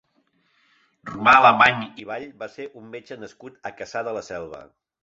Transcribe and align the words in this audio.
Romà 1.09 1.35
Alemany 1.41 1.85
i 2.05 2.09
Vall 2.13 2.27
va 2.43 2.51
ser 2.55 2.69
un 2.83 2.91
metge 2.99 3.23
nascut 3.27 3.65
a 3.73 3.79
Cassà 3.83 4.07
de 4.11 4.19
la 4.21 4.31
Selva. 4.33 4.69